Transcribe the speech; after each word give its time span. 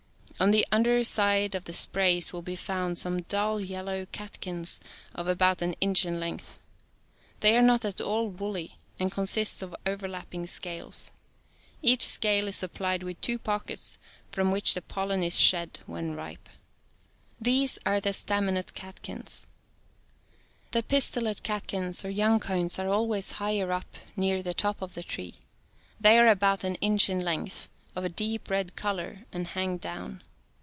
On 0.39 0.49
the 0.49 0.65
under 0.71 0.97
("B 0.97 1.03
side 1.03 1.53
of 1.53 1.65
the 1.65 1.73
sprays 1.73 2.33
will 2.33 2.41
be 2.41 2.55
found 2.55 2.97
some 2.97 3.21
dull 3.21 3.59
yellow 3.61 4.07
cat 4.07 4.39
kins 4.41 4.79
of 5.13 5.27
about 5.27 5.61
an 5.61 5.75
inch 5.79 6.03
in 6.03 6.19
length 6.19 6.45
(Fig. 6.45 6.51
4). 6.51 6.59
They 7.41 7.57
are 7.59 7.61
not 7.61 7.85
at 7.85 8.01
all 8.01 8.27
woolly, 8.27 8.79
and 8.99 9.11
consist 9.11 9.61
of 9.61 9.75
overlapping 9.85 10.47
scales. 10.47 11.11
Each 11.83 12.03
scale 12.07 12.47
is 12.47 12.55
supplied 12.55 13.03
with 13.03 13.21
two 13.21 13.37
pockets, 13.37 13.99
from 14.31 14.49
which 14.49 14.73
the 14.73 14.81
pollen 14.81 15.21
is 15.21 15.39
shed 15.39 15.77
when 15.85 16.15
ripe 16.15 16.45
(Fig. 16.47 16.53
4, 16.55 16.55
d). 17.43 17.51
These 17.59 17.79
are 17.85 17.99
the 17.99 18.09
staminate 18.11 18.73
cat 18.73 18.99
kins. 19.03 19.45
The 20.71 20.81
pistillate 20.81 21.43
catkins 21.43 22.03
or 22.03 22.09
young 22.09 22.39
cones 22.39 22.79
are 22.79 22.87
always 22.89 23.33
higher 23.33 23.71
up 23.71 23.95
near 24.15 24.41
the 24.41 24.55
top 24.55 24.81
of 24.81 24.95
the 24.95 25.03
tree. 25.03 25.35
They 25.99 26.17
are 26.17 26.27
about 26.29 26.63
an 26.63 26.77
inch 26.81 27.11
in 27.11 27.19
length, 27.19 27.69
of 27.95 28.03
a 28.03 28.09
deep 28.09 28.49
red 28.49 28.75
color, 28.75 29.27
and 29.31 29.45
hang 29.45 29.77
down. 29.77 30.23